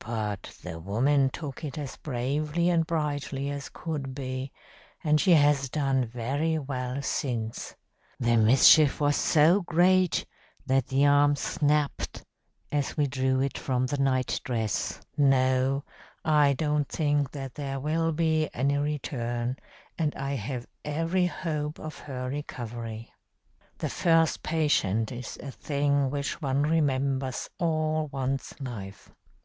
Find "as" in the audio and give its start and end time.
1.78-1.96, 3.50-3.68, 12.72-12.96